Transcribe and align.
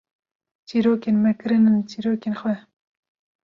çîrokên 0.67 1.17
me 1.23 1.31
kirinin 1.39 1.77
çîrokên 1.89 2.35
xwe 2.39 2.55